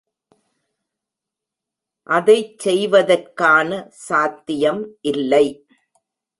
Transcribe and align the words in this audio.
அதைச் 2.09 2.59
செய்வதற்கான 2.59 3.69
சாத்தியம் 4.07 4.81
இல்லை. 5.01 5.45